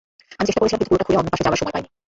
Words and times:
আমি 0.39 0.45
চেষ্টা 0.47 0.59
করেছিলাম, 0.61 0.79
কিন্তু 0.79 0.89
পুরোটা 0.91 1.05
খুঁড়ে 1.07 1.19
অন্যপাশে 1.21 1.43
যাবার 1.45 1.59
সময় 1.61 1.75
পাইনি। 1.75 1.89